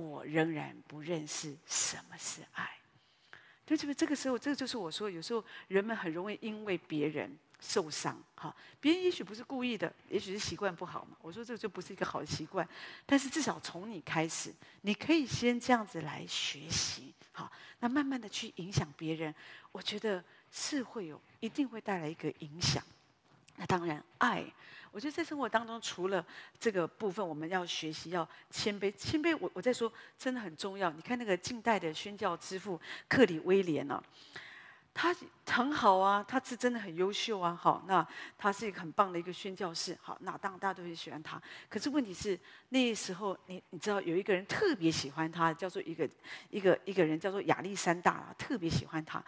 [0.00, 2.70] 我仍然不认识什么是爱。
[3.64, 3.94] 对这个？
[3.94, 7.36] 这个时候，这个就是我说，有时候人们很容易因为别人。
[7.58, 11.16] 受伤，哈，别人也许不是故意的，也许是习惯不好嘛。
[11.22, 12.68] 我说这就不是一个好习惯，
[13.06, 19.34] 但是至少从你开始，你可以先这样子来学习，好，那慢慢的去影响别人，
[19.72, 22.84] 我觉得是会有，一定会带来一个影响。
[23.56, 24.44] 那当然，爱，
[24.96, 26.24] 我觉得在生活当中，除了
[26.58, 30.90] 这个部分，我们要学习要谦卑，谦卑，我我在说真的很重要。
[30.90, 34.02] 你看那个近代的宣教之父克里威廉、啊？
[34.94, 37.54] 他很好啊，他是真的很优秀啊。
[37.54, 39.94] 好，那他是一个很棒的一个宣教士。
[40.00, 41.38] 好，那当然大家都很喜欢他。
[41.68, 46.08] 可是问题是，那时候你你知道有一个人特别喜欢他，叫做一个
[46.48, 49.22] 一个一个人叫做亚历山大啊，特别喜欢他。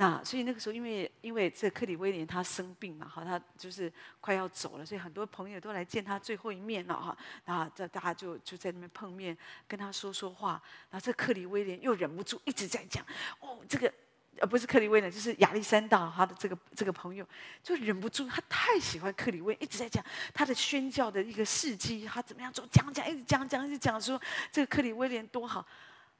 [0.00, 7.14] 那所以那个时候，因为因为这克里威廉他生病嘛，好，他就是快要走了，所以很多朋友都来见他最后一面了哈。
[7.44, 9.36] 那这大家就就在那边碰面，
[9.68, 10.52] 跟他说说话。
[10.90, 13.04] 然后这克里威廉又忍不住一直在讲，
[13.40, 13.92] 哦，这个。
[14.38, 17.26] 呃不是克里威廉，就是亚历山大，他的这个这个朋友
[17.62, 24.18] 就忍不住，他太喜欢克里威，一直在讲他的宣教的一个事迹，他怎么样做，讲讲，一直讲讲，一直讲说
[24.50, 25.66] 这个克里威廉多好。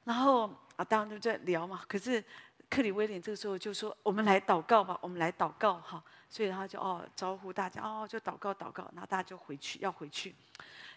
[0.03, 1.81] 然后啊，当然都在聊嘛。
[1.87, 2.23] 可是
[2.69, 10.33] 克里威廉这个时候就说：“我们来祷告吧，我们来祷告哈。”所以他就哦招呼大家哦，就祷告祷告，然后大家就回去要回去。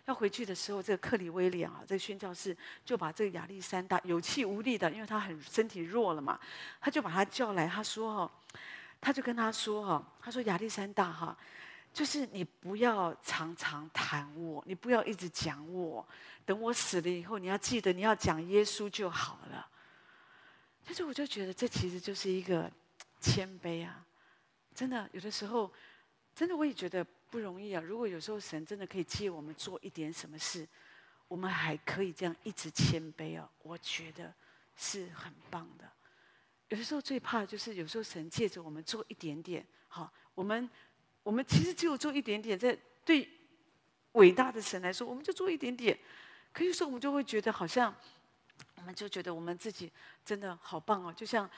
[0.04, 6.38] 要回去的时候，这个克里威廉啊，这个宣教士就把这个亚历山大有气无力的，因为他很身体弱了嘛，
[6.78, 8.30] 他就把他叫来，他说哈，
[9.00, 11.36] 他就跟他说哈，他说亚历山大哈，
[11.94, 16.07] 就是你不要常常谈我，你不要一直讲我，
[16.44, 19.66] 等我死了以后，你要记得你要讲耶稣就好了。
[20.85, 22.70] 但是我就觉得这其实就是一个
[23.18, 24.04] 谦卑啊，
[24.74, 25.72] 真的有的时候，
[26.35, 27.07] 真的我也觉得。
[27.30, 27.83] 不容易啊！
[27.83, 30.64] 如果有时候神真的可以借我们做一点什么事，
[31.26, 34.33] 我们还可以这样一直谦卑啊，我觉得
[34.76, 35.85] 是很棒的。
[36.68, 40.70] 有的时候最怕就是有时候神借着我们做一点点，好，我们
[41.24, 43.28] 我们其实只有做一点点，在对
[44.12, 45.98] 伟大的神来说，我们就做一点点。
[46.52, 47.92] 可以说我们就会觉得好像，
[48.76, 49.90] 我们就觉得我们自己
[50.24, 51.50] 真的好棒哦，就像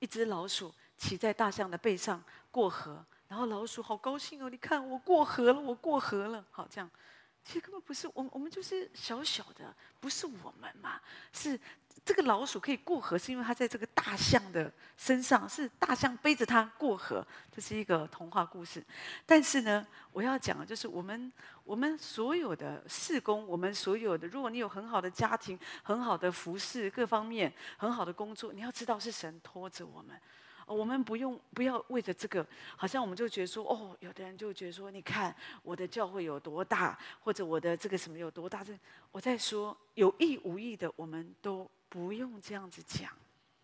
[0.00, 3.04] 一只老鼠骑在大象的背上过河。
[3.28, 4.50] 然后老鼠好高兴哦！
[4.50, 6.44] 你看我过河了，我过河了。
[6.50, 6.90] 好，这样，
[7.50, 11.00] 其实根本不是我们，我们就是小小的，不是我们嘛。
[11.32, 11.58] 是
[12.04, 17.26] 这个老鼠可以过河，是因为它在这个大象的身上，是大象背着它过河。
[17.52, 18.80] 这是一个童话故事。
[19.26, 21.32] 但是呢，我要讲的就是我们，
[21.64, 30.16] 我们所有的事工，我们所有的，如果你有很好的家庭、很好的服饰，各方面很好的工作，你要知道是神拖着我们。
[30.72, 38.62] 我们不用不要为着这个，好像我们就觉得说，哦，有的人就觉得说，你看我的教会有多大，或者我的这个什么有多大。
[38.62, 38.72] 这
[39.10, 43.12] 我在说有意无意的，我们都不用这样子讲。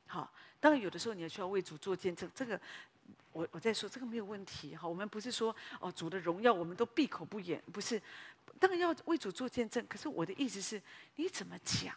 [0.07, 2.61] 好，当然有的时候你也需要为主做见证，这个
[3.33, 4.75] 我我在说这个没有问题。
[4.75, 8.03] 好，我们不是说哦主的荣耀我们都闭口不言，不是，
[8.59, 9.87] 当然要为主做见证。
[9.88, 10.83] 可是我的意思是，
[11.14, 11.95] 你怎么讲？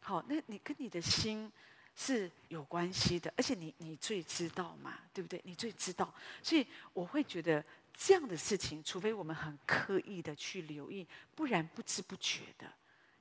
[0.00, 1.50] 好，那你跟你的心。
[1.96, 5.40] 是有关系的，而且你你最知道嘛，对不对？
[5.44, 12.70] 你最知道，所以我会觉得这样的事情，除非我们很刻意的去留意，不然不知不觉的，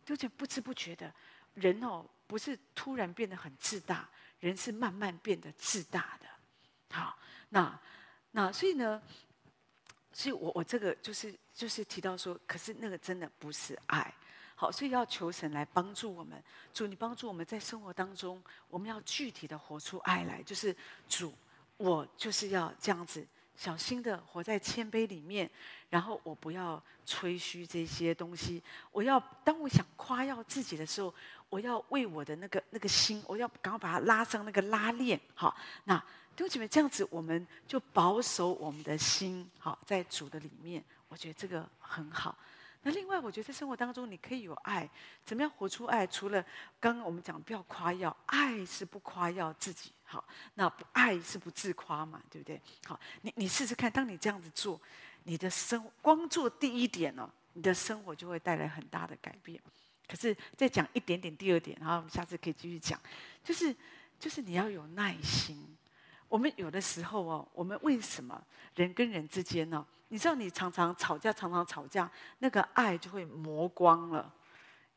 [0.03, 1.11] 就是不知不觉的，
[1.53, 4.09] 人哦，不是突然变得很自大，
[4.41, 6.27] 人是慢慢变得自大的。
[6.91, 7.17] 好，
[7.49, 7.79] 那
[8.31, 9.01] 那所以呢，
[10.11, 14.13] 所以我我这个就是就是提到说，可是那个真的不是爱。
[14.57, 16.41] 好，所以要求神来帮助我们。
[16.73, 20.41] 主，你帮助我们在生活当中，我们要具体的活出爱来。
[20.43, 20.73] 就是
[21.09, 21.33] 主，
[21.75, 23.25] 我就是要这样子，
[23.57, 25.49] 小心的活在谦卑里面。
[25.89, 28.63] 然后我不要吹嘘这些东西。
[28.91, 31.13] 我要当我想夸耀自己的时候，
[31.49, 35.19] 我要为我的那个那个心，我要赶快把它拉上那个拉链。
[35.33, 35.97] 好，那
[36.35, 39.49] 弟兄姐妹，这样子我们就保守我们的心。
[39.59, 42.37] 好，在主的里面，我觉得这个很好。
[42.87, 44.87] 那另外，我觉得在生活当中，你可以有爱，
[45.25, 46.05] 怎么样活出爱？
[46.05, 46.39] 除了
[46.79, 52.61] 刚刚我们讲不要夸耀，爱是不夸耀自己，好，那不爱是不自夸嘛，对不对？
[52.85, 54.79] 好，你你试试看，当你这样子做，
[55.23, 59.59] 你的生光做第一点哦，你的生活就会带来很大的改变。
[60.07, 63.01] 可是再讲一点点，第二点，然后我们下次可以继续讲，
[63.43, 63.75] 就是
[64.19, 65.75] 就是你要有耐心。
[66.27, 68.41] 我们有的时候哦，我们为什么
[68.75, 69.85] 人跟人之间呢？
[70.09, 72.09] 你知道，你常常吵架，常常吵架，
[72.39, 74.31] 那个爱就会磨光了。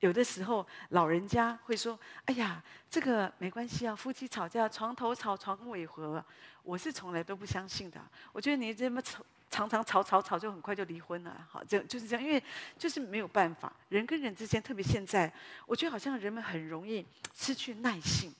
[0.00, 6.24] 有的时候，老人家会说：“哎呀，这个没关系啊，夫妻吵架，床头吵，床尾和。”
[6.62, 8.00] 我是从来都不相信的。
[8.30, 11.44] 我觉得你这么吵，常常吵吵吵，就很快就离婚了。
[11.50, 12.40] 好，就就是这样，因为
[12.78, 15.32] 就是没有办法，人跟人之间，特别现在，
[15.66, 18.32] 我觉得好像人们很容易失去耐性，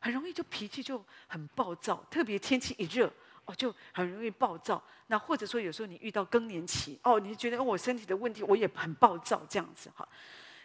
[0.00, 3.12] 很容易就脾气就很暴躁，特别天气一热。
[3.50, 4.82] 哦，就很容易暴躁。
[5.06, 10.06] 那或者说，有时候你遇到更年期，哦，你觉得我身体的问题，我也很暴躁这样子哈。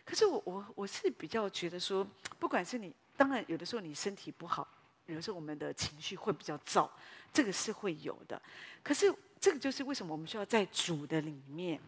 [0.04, 2.06] 可是我我我是比较觉得说，
[2.38, 4.68] 不管是你，当然有的时候你身体不好，
[5.06, 6.92] 有的时候我们的情绪会比较躁，
[7.32, 8.42] 这个是会有的。
[8.84, 11.80] 可是这个就是为什么我们需要在主的里面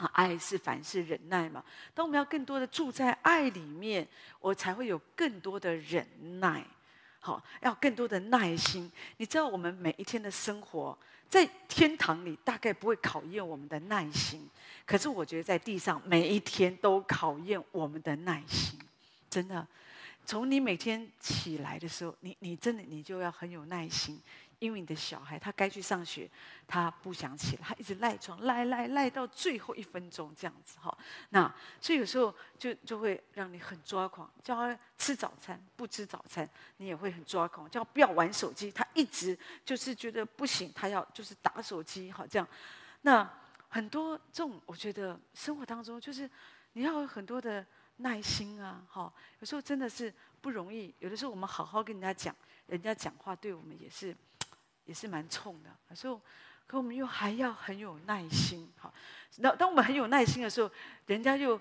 [0.00, 1.62] 啊，爱是凡事忍耐嘛。
[1.94, 4.06] 当我们要更多的住在爱里面，
[4.40, 6.06] 我才会有更多的忍
[6.40, 6.64] 耐。
[7.20, 8.90] 好，要更多的耐心。
[9.18, 10.96] 你知道，我们每一天的生活
[11.28, 14.48] 在天堂里大概不会考验我们的耐心，
[14.86, 18.80] 可是我觉得在地上每一天都考验我们的耐心。
[19.28, 19.66] 真的，
[20.24, 24.18] 从你每天起来的时候，你你真的你就要很有耐心。
[24.60, 26.30] 因为你的小孩他该去上学，
[26.68, 30.96] 他不想起来，他一直赖床赖赖赖到最后一分钟这样子哈。
[31.30, 37.68] 那所以有时候就就会让你很抓狂，叫他吃早餐不吃早餐，你也会很抓狂。
[37.70, 42.46] 叫他不要玩手机，他一直就是觉得不行，他要就是打手机哈这样。
[43.00, 43.28] 那
[43.70, 46.30] 很多这种我觉得生活当中就是
[46.74, 47.64] 你要有很多的
[47.96, 49.10] 耐心啊，哈。
[49.38, 54.14] 有时候真的是不容易，有的时候我们好好跟人家讲，人家讲话对我们也是。
[54.90, 56.20] 也是蛮冲的，所以，
[56.66, 58.92] 可我们又还要很有耐心，好。
[59.36, 60.68] 那当我们很有耐心的时候，
[61.06, 61.58] 人家又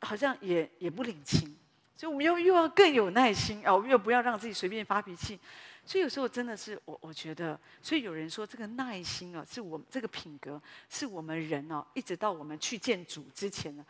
[0.00, 1.56] 好像也也不领情，
[1.96, 5.40] 所以我们又又要更有耐心啊，我们又不要让自己随便发脾气。
[5.84, 13.84] 所以有时候真的是我我觉得，所以有人说这个耐心啊，是我们这个品格，是我们人哦，一直到我们去见主之前呢，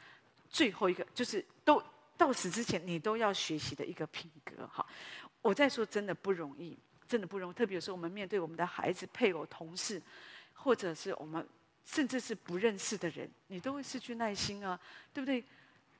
[0.48, 1.82] 最后一个就是都
[2.16, 4.66] 到死之前，你都要学习的一个品格。
[4.66, 4.86] 好，
[5.42, 6.74] 我在说真的不容易。
[7.08, 10.00] 真的不容易，特别是我们面对我们的孩子、配偶、同事，
[10.52, 11.44] 或者是我们
[11.84, 14.78] 甚至是不认识的人，你都会失去耐心啊，
[15.12, 15.42] 对不对？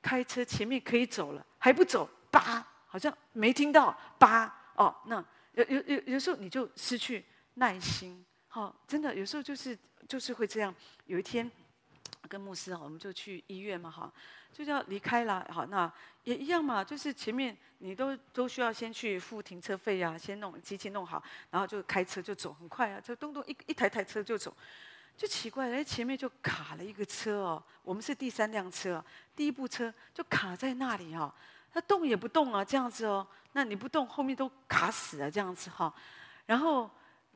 [0.01, 4.45] 开车前面可以走了，还不走，叭，好像没听到，叭，
[4.75, 10.73] 哦，那有有有有时候你就失去耐心，好、真的有时候就是就是会这样。
[11.05, 11.51] 有一天
[12.29, 14.11] 跟牧师啊，我们就去医院嘛，哈。
[14.51, 15.89] 就要离开了，好，那
[16.23, 24.51] 也一样嘛，就是前面你都都需要先去付停车费呀，先弄机器弄好，然后就开车就走，很快啊，就咚咚一一台台车就走，
[25.15, 29.01] 就奇怪，哎，前面就卡了一个车哦，我们是第三辆车，
[29.35, 31.31] 第一部车就卡在那里哈，
[31.71, 35.93] 它动也不动啊，这样子哦，那你不动，后面都卡死了这样子哈，
[36.47, 36.89] 然后。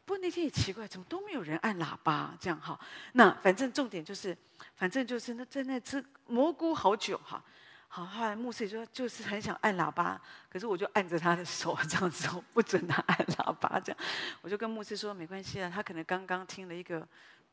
[0.05, 2.35] 不过那天也奇怪，怎么都没有人按喇叭？
[2.39, 2.79] 这样哈，
[3.13, 4.37] 那反正重点就是，
[4.75, 7.43] 反正就是那在那吃蘑菇好久哈。
[7.87, 14.01] 好，后来牧师说就是很想按喇叭，可是我就按着他的手这样子，不准他按喇叭这样。
[14.41, 17.07] 我就跟牧师说没关系啊，他可能刚刚听了一个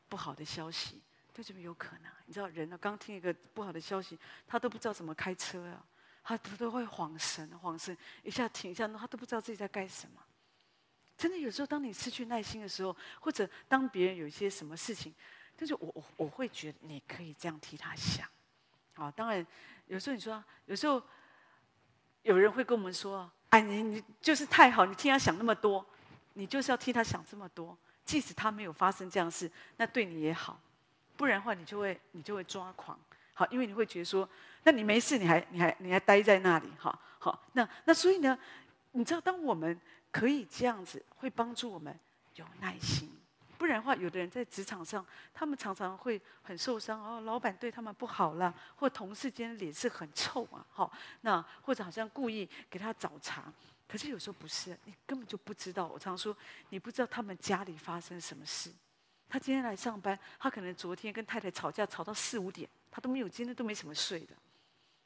[0.09, 0.99] 不好的消息，
[1.31, 2.11] 就这么有可能。
[2.25, 5.85] 你知道人呢，刚听一个不好的消息，他都不知道怎么开车啊，
[6.23, 10.19] 他都都会恍神恍神，一下停一下，他都不知道自己在干什么。
[11.21, 15.13] 真的有时候，当你失去耐心的时候，或者当别人有一些什么事情，
[15.55, 18.27] 但是我我我会觉得你可以这样替他想，
[18.95, 19.45] 啊，当然
[19.85, 20.99] 有时候你说，有时候
[22.23, 25.85] 有人会跟我们说，哎，你你就是太好，你替他想那么多，
[26.33, 30.59] 你就是要替他想这么多，即使他没有发生这样事，那对你也好，
[31.15, 32.99] 不然的话你就会你就会抓狂，
[33.35, 34.27] 好，因为你会觉得说，
[34.63, 38.35] 那你没事，你还你还你还待在那里，哈，好，那那所以呢，
[38.93, 39.79] 你知道当我们。
[40.11, 41.97] 可以这样子，会帮助我们
[42.35, 43.09] 有耐心。
[43.57, 47.21] 不然的话，有的人在职场上，他们常常会很受伤哦。
[47.21, 53.53] 老板对他们不好了，或同事间脸色很臭啊，好，那或者好像故意给他找茬。
[53.87, 55.85] 可是有时候不是，你根本就不知道。
[55.85, 56.35] 我常说，
[56.69, 58.71] 你不知道他们家里发生什么事。
[59.29, 64.35] 他今天来上班，他可能昨天跟太太吵架，吵到四五点，他都没有，今天都没什么睡的。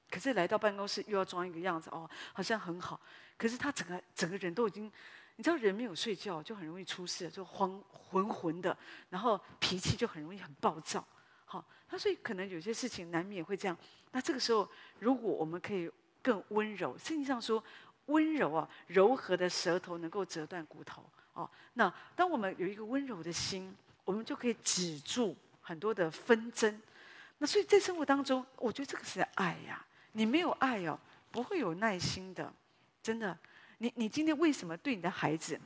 [0.10, 3.00] 可是来到办公室又要装一个样子哦，好像很好。
[3.38, 4.92] 可是他整个整个人都已经，
[5.36, 8.78] 你知道人没有睡觉就很容易出事，就慌浑浑的，
[9.10, 11.06] 然后脾气就很容易很暴躁。
[11.46, 13.78] 好，那所以可能有些事情难免会这样。
[14.12, 14.70] 那这个时候，
[15.00, 17.64] 如果我们可以更温柔，圣经上说
[18.06, 21.04] 温柔啊，柔和的舌头能够折断骨头。
[21.34, 26.82] 哦，那当我们有一个温柔的心，我们就可以止住很多的纷争。
[27.38, 29.86] 那所以在生活当中，我觉得这个是爱呀。
[30.14, 30.98] 你没有爱哦，
[31.30, 32.54] 不会有耐心的。
[33.06, 33.38] 真的，
[33.78, 35.62] 你你今天为什么对你的孩子，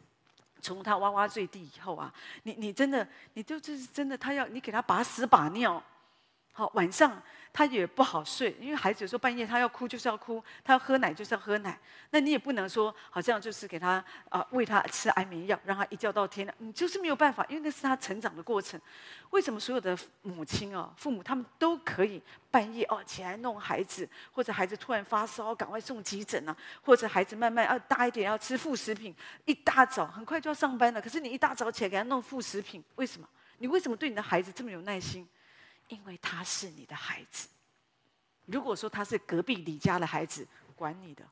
[0.61, 2.13] 从他哇哇坠地以后啊，
[2.43, 5.81] 你你真的，你就就是真的，他要你给他把屎把尿，
[6.59, 7.21] 好晚上。
[7.51, 11.77] 他也不好睡，因为孩子有时候半夜他要哭就是要哭，他要喝奶就是要喝奶。
[12.11, 18.79] 那你也不能说好像就是给他啊、喂他吃安眠药，让他一觉到天亮，你就是没有办法，因为那是他成长的过程。
[19.31, 29.13] 为什么所有的母亲哦、父母他们都可以半夜哦起来弄孩子，或者孩子突然发烧，赶快送急诊啊，或者孩子慢慢要大一点要吃副食品，
[29.45, 33.27] 一大早很快就要上班了，可是你一大早起来给他弄副食品，为什么？
[33.57, 35.27] 你为什么对你的孩子这么有耐心？
[35.89, 37.47] 因为他是你的孩子。
[38.45, 41.23] 如果说他是隔壁李家的孩子，管你的，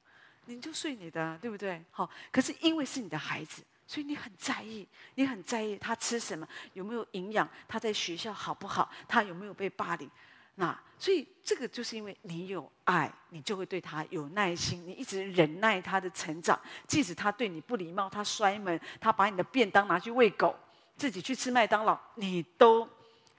[0.46, 1.84] 你就睡你的，对不对？
[1.90, 10.08] 好，可是因为是你的孩子，所以你很在意，你很在意他吃什么，有没有营养，他在学校好不好，他有没有被霸凌？
[10.56, 20.56] 那所以这个就是因为你有爱，你就会对他有耐心，你一直忍耐他的成长，即使他对你不礼貌，他摔门，他把你的便当拿去喂狗，
[20.96, 22.88] 自己去吃麦当劳，你都。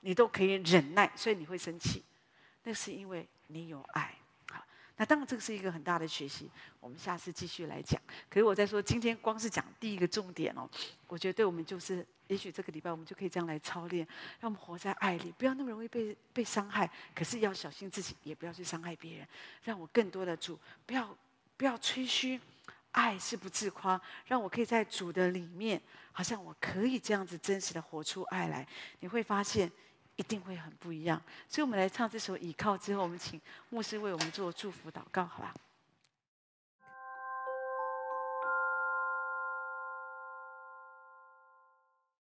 [0.00, 2.04] 你都可以忍耐，所以你会生气，
[2.62, 4.14] 那是因为你有爱。
[4.50, 4.64] 好，
[4.96, 8.00] 那当然这个是一个很大的学习，我们下次继续来讲。
[8.30, 10.68] 可是我在说，今天光是讲第一个重点哦，
[11.06, 14.06] 我觉得对我们就是，也许这个礼拜我们就可以这样来操练，
[14.40, 19.28] 让我们活在爱里，不要那么容易被被伤害，可是要小心自己，也不要去伤害别人。
[19.64, 21.16] 让我更多的主，不要
[21.56, 22.40] 不要吹嘘，
[22.92, 25.80] 爱是不自夸，让我可以在主的里面，
[26.12, 28.66] 好像我可以这样子真实的活出爱来，
[29.00, 29.70] 你会发现。
[30.18, 33.40] 一定会很不一样，所以我们来唱这首《倚靠》之后，我们请
[33.70, 35.54] 牧师为我们做祝福祷告，好吧？